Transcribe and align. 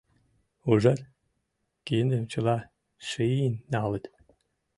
—Ужат, 0.69 0.99
киндым 1.85 2.23
чыла 2.31 2.57
шийын 3.09 3.55
налыт. 3.73 4.05